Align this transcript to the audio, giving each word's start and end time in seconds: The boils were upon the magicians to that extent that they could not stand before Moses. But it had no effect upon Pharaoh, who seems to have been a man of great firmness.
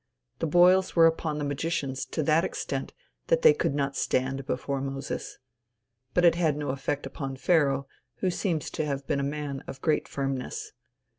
The 0.39 0.47
boils 0.47 0.95
were 0.95 1.05
upon 1.05 1.37
the 1.37 1.43
magicians 1.43 2.05
to 2.07 2.23
that 2.23 2.43
extent 2.43 2.91
that 3.27 3.43
they 3.43 3.53
could 3.53 3.75
not 3.75 3.95
stand 3.95 4.47
before 4.47 4.81
Moses. 4.81 5.37
But 6.15 6.25
it 6.25 6.33
had 6.33 6.57
no 6.57 6.69
effect 6.69 7.05
upon 7.05 7.37
Pharaoh, 7.37 7.85
who 8.15 8.31
seems 8.31 8.71
to 8.71 8.85
have 8.87 9.05
been 9.05 9.19
a 9.19 9.23
man 9.23 9.63
of 9.67 9.79
great 9.79 10.07
firmness. 10.07 10.71